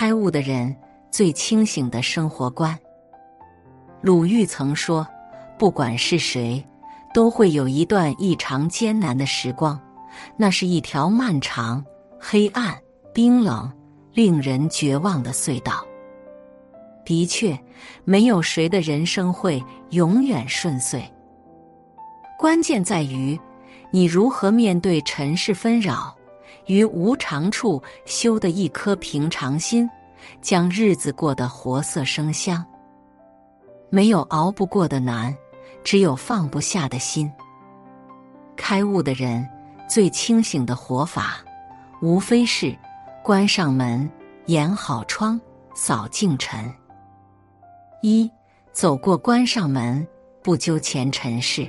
[0.00, 0.74] 开悟的人
[1.10, 2.74] 最清醒的生活观。
[4.00, 5.06] 鲁豫曾说
[5.60, 6.66] ：“不管是谁，
[7.12, 9.78] 都会有一段异常艰难的时光，
[10.38, 11.84] 那是一条漫长、
[12.18, 12.74] 黑暗、
[13.12, 13.70] 冰冷、
[14.14, 15.84] 令人绝望的隧道。”
[17.04, 17.60] 的确，
[18.04, 21.04] 没有谁的人生会永远顺遂。
[22.38, 23.38] 关键在于
[23.90, 26.16] 你如何面对尘世纷扰，
[26.66, 29.88] 于无常处修得一颗平常心，
[30.40, 32.64] 将日子过得活色生香。
[33.88, 35.36] 没有熬不过的难，
[35.82, 37.30] 只有放不下的心。
[38.56, 39.46] 开悟的人
[39.88, 41.38] 最清醒的活法，
[42.00, 42.76] 无非是
[43.24, 44.08] 关上门，
[44.46, 45.40] 掩好窗，
[45.74, 46.72] 扫净尘。
[48.02, 48.30] 一
[48.72, 50.06] 走过关上门，
[50.42, 51.68] 不纠前尘事。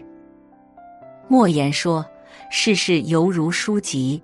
[1.27, 2.05] 莫言说
[2.51, 4.21] ：“世事犹如书籍，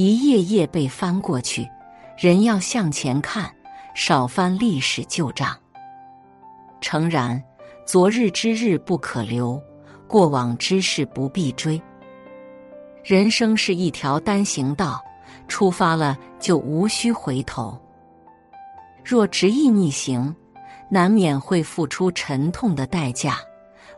[0.00, 1.68] 一页页被翻过去，
[2.16, 3.52] 人要向前看，
[3.96, 5.58] 少翻历史旧账。”
[6.80, 7.42] 诚然，
[7.84, 9.60] 昨日之日不可留，
[10.06, 11.82] 过往之事不必追。
[13.02, 15.02] 人生是一条单行道，
[15.48, 17.76] 出发了就无需回头。
[19.04, 20.32] 若执意逆行，
[20.88, 23.38] 难免会付出沉痛的代价，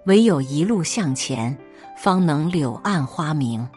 [0.07, 1.55] 唯有一路向前，
[1.95, 3.69] 方能柳暗花明。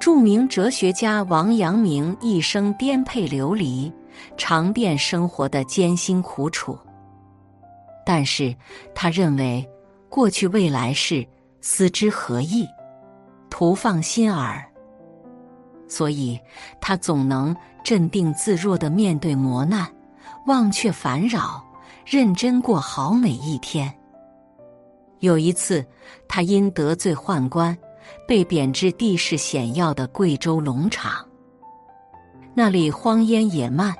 [0.00, 3.92] 著名哲学家王阳明一生颠沛流离，
[4.34, 6.76] 尝遍生活的艰辛苦楚。
[8.04, 8.56] 但是
[8.94, 9.68] 他认为，
[10.08, 11.24] 过去未来事，
[11.60, 12.66] 思之何益？
[13.50, 14.64] 徒放心耳。
[15.86, 16.40] 所以，
[16.80, 19.86] 他总能镇定自若的面对磨难，
[20.46, 21.62] 忘却烦扰。
[22.06, 23.92] 认真过好每一天。
[25.18, 25.84] 有一次，
[26.26, 27.76] 他因得罪宦官，
[28.26, 31.26] 被贬至地势险要的贵州龙场。
[32.54, 33.94] 那里荒烟野漫，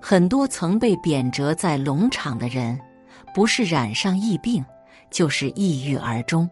[0.00, 2.78] 很多曾被贬谪在龙场的人，
[3.34, 4.64] 不是染上疫病，
[5.10, 6.48] 就是抑郁而终。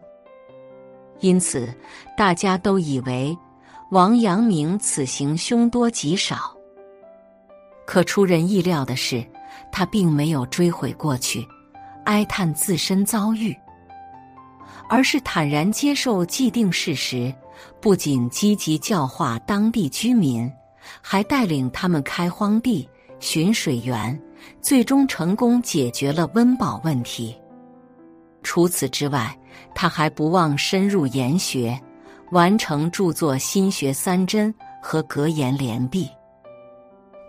[1.20, 1.72] 因此，
[2.16, 3.36] 大家都以为
[3.90, 6.56] 王阳明此行凶多吉少。
[7.86, 9.24] 可出人意料的是。
[9.72, 11.46] 他并没有追悔过去，
[12.04, 13.56] 哀叹自身遭遇，
[14.90, 17.32] 而是坦然接受既定事实，
[17.80, 20.50] 不仅积极教化当地居民，
[21.00, 22.86] 还带领他们开荒地、
[23.20, 24.20] 寻水源，
[24.60, 27.34] 最终成功解决了温饱问题。
[28.42, 29.38] 除此之外，
[29.76, 31.80] 他还不忘深入研学，
[32.32, 34.52] 完成著作《心学三真》
[34.82, 36.04] 和《格言联璧》。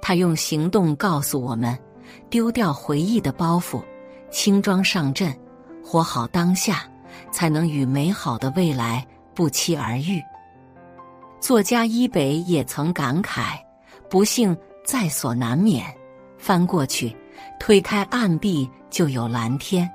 [0.02, 1.78] 他用行动告诉我们。
[2.30, 3.82] 丢掉回忆的包袱，
[4.30, 5.34] 轻装上阵，
[5.82, 6.84] 活好当下，
[7.32, 10.22] 才能与美好的未来不期而遇。
[11.40, 13.58] 作家伊北也曾感慨
[14.10, 14.56] ：“不幸
[14.86, 15.86] 在所难免，
[16.38, 17.16] 翻过去，
[17.60, 19.90] 推开暗壁就有蓝天。”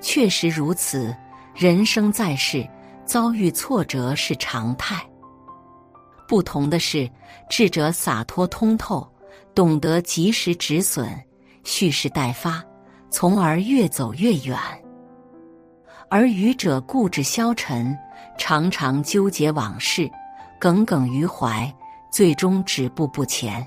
[0.00, 1.12] 确实如此，
[1.54, 2.68] 人生在世，
[3.04, 5.04] 遭遇挫折是常态。
[6.28, 7.10] 不同的是，
[7.48, 9.06] 智者洒脱通透。
[9.54, 11.08] 懂得及时止损，
[11.64, 12.62] 蓄势待发，
[13.08, 14.54] 从而越走越远；
[16.08, 17.96] 而愚者固执消沉，
[18.38, 20.10] 常常纠结往事，
[20.58, 21.72] 耿耿于怀，
[22.10, 23.66] 最终止步不前。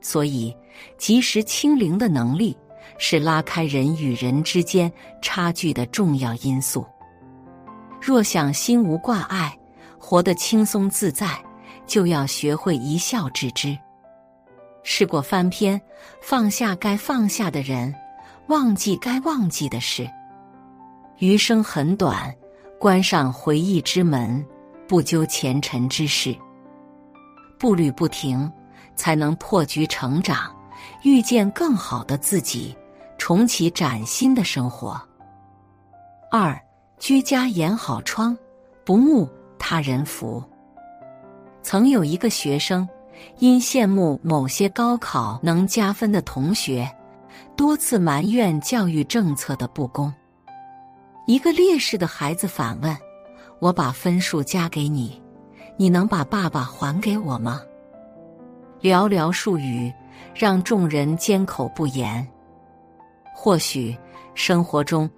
[0.00, 0.54] 所以，
[0.98, 2.56] 及时清零的能力
[2.98, 4.90] 是拉开人与人之间
[5.22, 6.86] 差距的重要因素。
[8.00, 9.58] 若想心无挂碍，
[9.98, 11.42] 活得轻松自在，
[11.86, 13.76] 就要学会一笑置之。
[14.82, 15.80] 试过翻篇，
[16.20, 17.92] 放下该放下的人，
[18.48, 20.08] 忘记该忘记的事。
[21.24, 22.30] 余生很短，
[22.78, 24.44] 关上回忆之门，
[24.86, 26.36] 不究前尘之事，
[27.58, 28.52] 步履不停，
[28.94, 30.54] 才能破局成长，
[31.02, 32.76] 遇见更好的自己，
[33.16, 35.00] 重启崭新的生活。
[36.30, 36.60] 二，
[36.98, 38.36] 居家掩好窗，
[38.84, 39.26] 不慕
[39.58, 40.44] 他人福。
[41.62, 42.86] 曾有一个学生。
[43.38, 46.86] 因羡慕某些高考能加分的同学，
[47.56, 50.12] 多次埋怨教育政策的不公。
[51.26, 52.96] 一个烈士的孩子反问
[53.58, 55.22] ：“我把分数加给你，
[55.76, 57.62] 你能把爸爸还给我吗？”
[58.82, 59.90] 寥寥数语，
[60.34, 62.26] 让众人缄口不言。
[63.34, 63.96] 或许
[64.34, 65.08] 生活中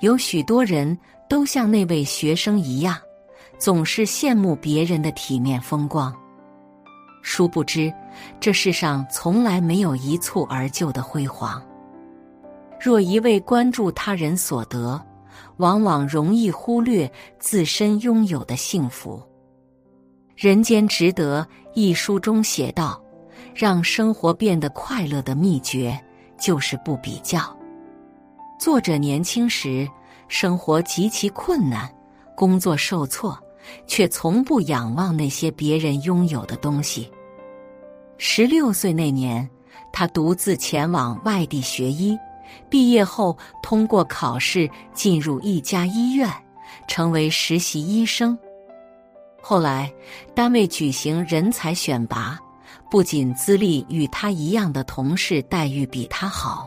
[0.00, 0.96] 有许多人
[1.28, 2.96] 都像那位学生一样，
[3.58, 6.14] 总是羡慕别人的体面风光。
[7.22, 7.92] 殊不知，
[8.38, 11.60] 这世上从来没有一蹴而就的辉煌。
[12.80, 15.02] 若一味关注他人所得，
[15.58, 19.18] 往往容易忽略自身拥有的幸福。
[20.36, 21.42] 《人间值得》
[21.74, 23.02] 一书中写道
[23.54, 25.98] ：“让生活变得快乐的秘诀
[26.38, 27.56] 就是不比较。
[28.58, 29.88] 作者年轻时
[30.28, 31.90] 生活极其困难，
[32.34, 33.38] 工作受挫，
[33.86, 37.10] 却从不仰望那些别人拥有的东西。
[38.18, 39.48] 十六岁那年，
[39.92, 42.18] 他独自前往外地学医，
[42.68, 46.30] 毕业后通过考试进入一家医院，
[46.86, 48.38] 成为实习医生。
[49.40, 49.92] 后来，
[50.34, 52.38] 单位举行人才选拔，
[52.90, 56.66] 不仅资历与他一样的同事待遇比他好。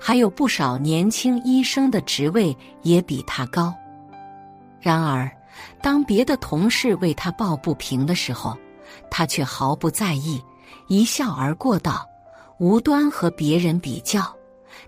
[0.00, 3.74] 还有不少年轻医生的职位也比他高，
[4.80, 5.30] 然而，
[5.82, 8.56] 当别的同事为他抱不平的时候，
[9.10, 10.40] 他却毫不在意，
[10.86, 12.08] 一笑而过道
[12.58, 14.34] ：“无端和别人比较，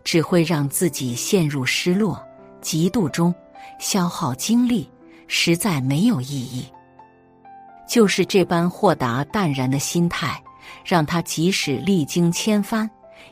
[0.04, 2.22] 只会让自己陷入失落、
[2.62, 3.34] 嫉妒中，
[3.78, 4.88] 消耗精力，
[5.26, 6.66] 实在没有意义。”
[7.88, 10.42] 就是这般豁达淡然的心态，
[10.84, 12.88] 让他即使历经千帆。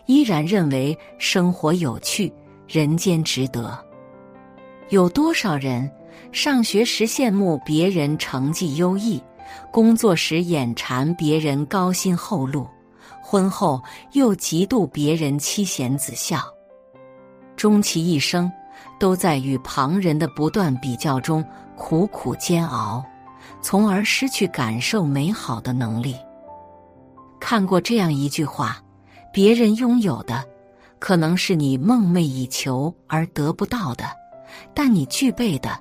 [0.07, 2.33] 依然认为生活有趣，
[2.69, 3.79] 人间值得。
[4.91, 5.91] 有多少人
[6.31, 9.23] 上学时羡慕别人成绩优异，
[9.73, 12.67] 工作时眼馋别人高薪厚禄，
[13.35, 13.83] 婚后
[14.13, 16.39] 又嫉妒别人妻贤子孝，
[17.57, 18.49] 终其一生
[18.97, 21.45] 都在与旁人的不断比较中
[21.75, 23.05] 苦苦煎熬，
[23.61, 26.15] 从而失去感受美好的能力。
[27.41, 28.81] 看过这样一句话。
[29.33, 30.45] 别人拥有的，
[31.01, 34.05] 可能是你梦寐以求而得不到的；
[34.73, 35.77] 但你具备的，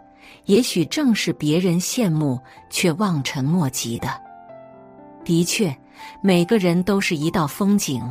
[0.45, 2.39] 也许正是别人羡慕
[2.71, 4.09] 却望尘莫及的。
[5.23, 5.71] 的确，
[6.21, 8.01] 每个人都是一道风景，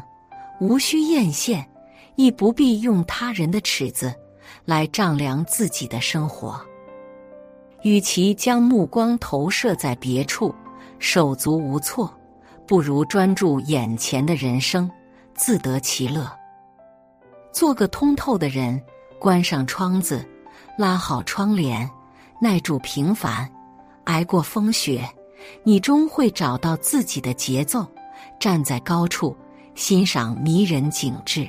[0.60, 1.64] 无需艳羡，
[2.16, 4.14] 亦不必用他人的尺子
[4.64, 6.60] 来丈量自己的生活。
[7.82, 10.54] 与其将目光投射在别处，
[10.98, 12.12] 手足无措，
[12.66, 14.90] 不如专注眼前的人生。
[15.34, 16.30] 自得其乐，
[17.52, 18.80] 做个通透的人，
[19.18, 20.24] 关上窗子，
[20.76, 21.90] 拉好窗帘，
[22.38, 23.50] 耐住平凡，
[24.04, 25.02] 挨过风雪，
[25.62, 27.86] 你终会找到自己的节奏。
[28.38, 29.36] 站在高处，
[29.74, 31.48] 欣赏迷人景致。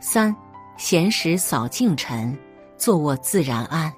[0.00, 0.34] 三，
[0.76, 2.36] 闲时扫净尘，
[2.76, 3.92] 坐卧自然安。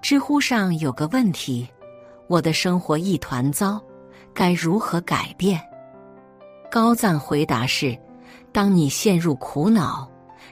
[0.00, 1.68] 知乎上有个问题：
[2.28, 3.80] 我的生活一团糟，
[4.32, 5.60] 该如何改变？
[6.70, 7.98] 高赞回答是：
[8.52, 10.08] 当你陷入苦恼，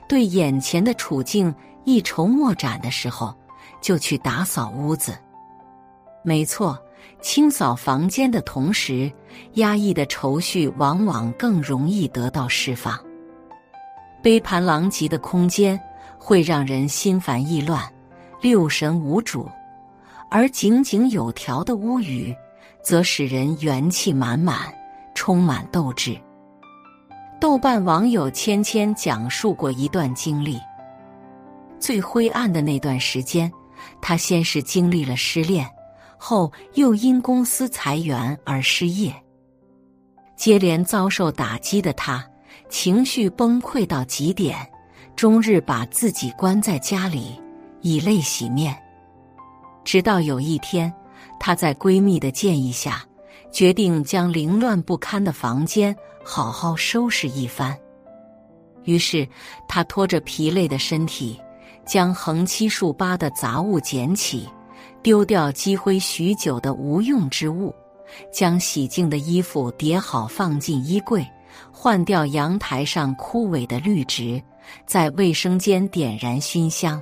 [0.09, 1.55] 对眼前的处境
[1.85, 3.35] 一筹莫展的时候，
[3.81, 5.17] 就去打扫屋子。
[6.27, 6.77] 没错，
[7.21, 9.09] 清扫房间的同时，
[9.55, 12.99] 压抑的愁绪往往更容易得到释放。
[14.25, 15.81] 杯盘狼藉的空间
[16.19, 17.81] 会让人心烦意乱、
[18.41, 19.49] 六神无主，
[20.29, 22.35] 而井井有条的屋宇，
[22.83, 24.75] 则使人元气满满。
[25.15, 26.15] 充满斗志。
[27.41, 30.61] 豆瓣网友芊芊讲述过一段经历：
[31.79, 33.51] 最灰暗的那段时间，
[34.03, 35.67] 他先是经历了失恋，
[36.17, 39.15] 后又因公司裁员而失业，
[40.37, 42.25] 接连遭受打击的他，
[42.69, 44.69] 情绪崩溃到极点，
[45.15, 47.41] 终日把自己关在家里，
[47.81, 48.77] 以泪洗面。
[49.85, 50.93] 直到有一天，
[51.39, 53.05] 她在闺蜜的建议下。
[53.53, 57.75] 决定将凌乱不堪的房间好好收拾一番。
[58.85, 59.27] 于是，
[59.67, 61.41] 她拖着疲累的身体，
[61.87, 64.47] 将横七竖八的杂物捡起，
[65.03, 67.75] 丢掉积灰许久的无用之物，
[68.33, 71.27] 将洗净的衣服叠好放进衣柜，
[71.73, 74.43] 换掉阳台上枯萎的绿植，
[74.87, 77.01] 在卫生间点燃熏香。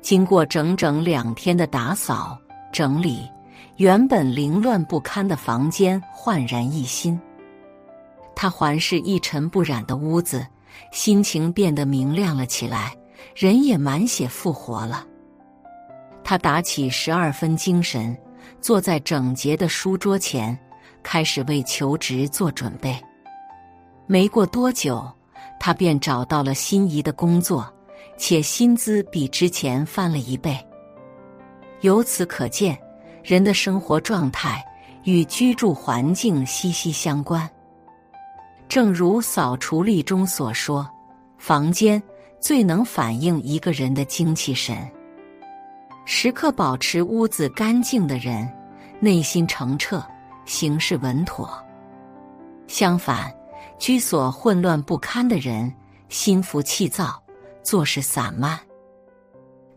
[0.00, 2.38] 经过整整两天的打扫
[2.72, 3.28] 整理。
[3.76, 7.18] 原本凌乱不堪的房间焕然一新，
[8.36, 10.46] 他环视一尘不染的屋子，
[10.92, 12.94] 心情变得明亮了起来，
[13.34, 15.06] 人也满血复活了。
[16.32, 18.16] 他打起十二分精神，
[18.58, 20.58] 坐在整洁的书桌前，
[21.02, 22.98] 开始为求职做准备。
[24.06, 25.06] 没过多久，
[25.60, 27.70] 他便找到了心仪的工作，
[28.16, 30.58] 且薪资比之前翻了一倍。
[31.82, 32.78] 由此可见。
[33.22, 34.64] 人的生活状态
[35.04, 37.46] 与居住环境息息相关。
[38.70, 40.88] 正如扫除力中所说，
[41.36, 42.02] 房间
[42.40, 44.90] 最能反映一个人的精气神。
[46.04, 48.50] 时刻保持屋子干净的人，
[49.00, 50.04] 内心澄澈，
[50.44, 51.46] 行事稳妥；
[52.66, 53.32] 相反，
[53.78, 55.72] 居所混乱不堪的人，
[56.08, 57.22] 心浮气躁，
[57.62, 58.58] 做事散漫。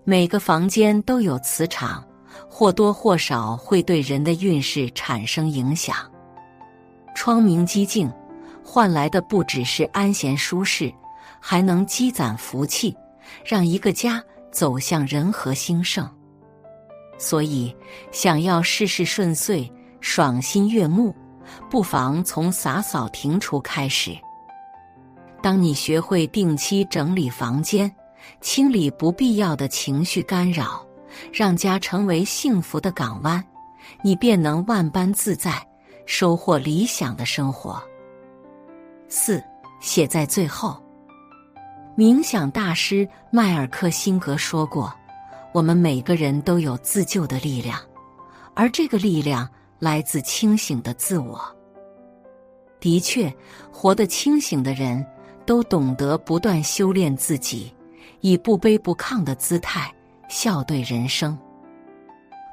[0.03, 2.03] 每个房间都有磁场。
[2.49, 5.95] 或多或少会对人的运势产生影响。
[7.13, 8.11] 窗明几净，
[8.63, 10.93] 换来的不只是安闲舒适，
[11.39, 12.95] 还能积攒福气，
[13.45, 14.21] 让一个家
[14.55, 16.09] 走向人和兴盛。
[17.17, 17.75] 所以，
[18.11, 19.69] 想要事事顺遂、
[19.99, 21.13] 爽心悦目，
[21.69, 24.17] 不妨从洒扫庭除开始。
[25.41, 27.93] 当你学会定期整理房间，
[28.41, 30.85] 清理不必要的情绪干扰，
[31.31, 33.43] 让家成为幸福的港湾，
[34.01, 35.51] 你便能万般自在，
[36.05, 37.81] 收获理想的生活。
[39.07, 39.41] 四
[39.79, 40.81] 写在最后，
[41.97, 44.93] 冥想大师迈尔克辛格说过。
[45.53, 47.79] 我们每个人都有自救的力量，
[48.53, 49.49] 而这个力量
[49.79, 51.39] 来自清醒的自我。
[52.81, 53.33] 的确，
[53.71, 55.05] 活得清醒的人
[55.45, 57.73] 都懂得不断修炼自己，
[58.19, 59.89] 以不卑不亢的姿态
[60.27, 61.37] 笑对人生。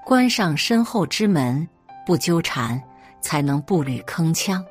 [0.04, 1.68] 关上身后之门，
[2.06, 2.80] 不纠缠，
[3.20, 4.64] 才能步履铿锵；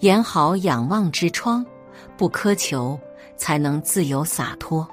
[0.00, 1.66] 演好仰望之窗，
[2.16, 2.96] 不苛求，
[3.38, 4.86] 才能自由洒脱。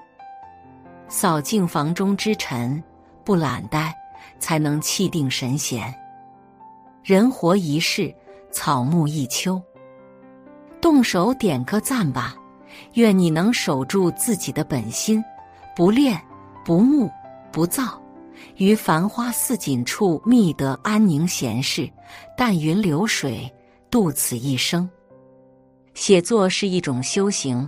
[1.10, 2.82] 扫净房中之尘，
[3.24, 3.92] 不懒怠，
[4.40, 5.94] 才能气定神闲。
[7.04, 8.14] 人活一世，
[8.52, 9.62] 草木一秋。
[10.82, 12.36] 动手点个赞吧，
[12.94, 15.24] 愿你能守住自己的本心，
[15.76, 16.20] 不恋，
[16.64, 17.10] 不慕，
[17.52, 18.02] 不躁，
[18.58, 21.90] 于繁花似锦处觅得安宁闲适。
[22.38, 23.52] 淡云流水，
[23.90, 24.90] 度此一生。
[25.94, 27.68] 写作是一种修行，